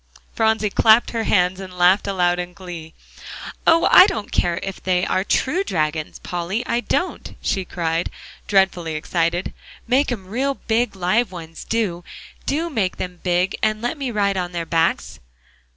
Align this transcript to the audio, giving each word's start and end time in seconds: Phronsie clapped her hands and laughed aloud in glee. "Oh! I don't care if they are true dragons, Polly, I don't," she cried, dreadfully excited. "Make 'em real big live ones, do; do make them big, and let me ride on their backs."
Phronsie 0.33 0.71
clapped 0.71 1.11
her 1.11 1.25
hands 1.25 1.59
and 1.59 1.77
laughed 1.77 2.07
aloud 2.07 2.39
in 2.39 2.53
glee. 2.53 2.95
"Oh! 3.67 3.87
I 3.91 4.07
don't 4.07 4.31
care 4.31 4.59
if 4.63 4.81
they 4.81 5.05
are 5.05 5.23
true 5.23 5.63
dragons, 5.63 6.17
Polly, 6.17 6.65
I 6.65 6.79
don't," 6.79 7.35
she 7.39 7.65
cried, 7.65 8.09
dreadfully 8.47 8.95
excited. 8.95 9.53
"Make 9.87 10.11
'em 10.11 10.25
real 10.25 10.55
big 10.55 10.95
live 10.95 11.31
ones, 11.31 11.63
do; 11.63 12.03
do 12.47 12.67
make 12.71 12.97
them 12.97 13.19
big, 13.21 13.55
and 13.61 13.79
let 13.79 13.95
me 13.95 14.09
ride 14.09 14.37
on 14.37 14.53
their 14.53 14.65
backs." 14.65 15.19